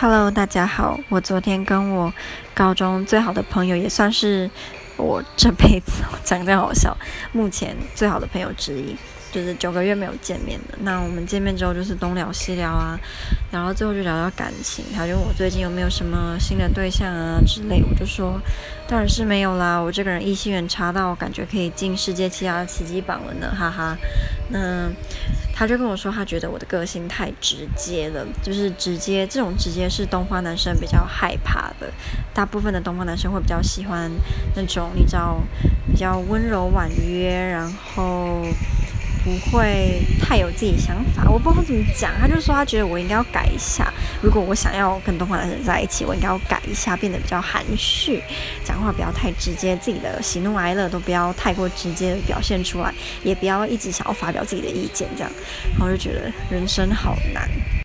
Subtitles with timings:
[0.00, 0.98] Hello，大家好。
[1.10, 2.10] 我昨天跟我
[2.54, 4.50] 高中最好的朋友，也算是
[4.96, 6.96] 我这辈子 讲这样好笑，
[7.32, 8.96] 目前最好的朋友之一，
[9.30, 10.78] 就是九个月没有见面了。
[10.80, 12.98] 那我们见面之后就是东聊西聊啊，
[13.52, 14.82] 然后最后就聊到感情。
[14.94, 18.40] 他就问我最近有没有什么新的对象啊之类，我就说
[18.88, 19.76] 当然是没有啦。
[19.76, 23.94] 我这个人异性缘差到感觉可以进世界其他奇迹榜了呢，哈哈。
[24.50, 24.90] 那。
[25.52, 31.92] 他就跟我说，他觉得我的个性太直接了，就是直接这种直接是东方男生比较害怕的。
[32.32, 34.10] 大部分的东方男生会比较喜欢
[34.56, 35.38] 那种你知道
[35.92, 38.42] 比较温柔婉约，然后。
[39.22, 42.10] 不会太有自己想法，我不知道怎么讲。
[42.20, 48.22] 他就说他觉得我应该要改一下，如果我想要跟东方男神在一起，我应该要改一下，变得比较含蓄，
[48.64, 55.30] 讲话不要太直接，自己的喜怒哀乐都不要太过直接表现出来，也不要一直想要发表自己的意见，这样。
[55.72, 57.48] 然后就觉得人生好难。